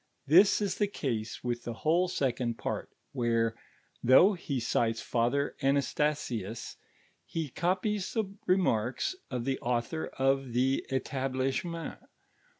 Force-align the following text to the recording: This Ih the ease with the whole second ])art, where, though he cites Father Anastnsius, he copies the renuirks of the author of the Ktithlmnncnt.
This 0.25 0.59
Ih 0.63 0.65
the 0.79 1.07
ease 1.07 1.43
with 1.43 1.63
the 1.63 1.75
whole 1.85 2.07
second 2.07 2.59
])art, 2.63 2.89
where, 3.11 3.55
though 4.03 4.33
he 4.33 4.59
cites 4.59 4.99
Father 4.99 5.55
Anastnsius, 5.61 6.77
he 7.23 7.49
copies 7.51 8.13
the 8.13 8.25
renuirks 8.49 9.13
of 9.29 9.45
the 9.45 9.59
author 9.59 10.07
of 10.17 10.53
the 10.53 10.83
Ktithlmnncnt. 10.89 11.99